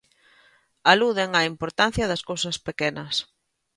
Aluden 0.91 1.29
á 1.39 1.41
importancia 1.53 2.09
das 2.11 2.25
cousas 2.29 2.57
pequenas. 2.67 3.15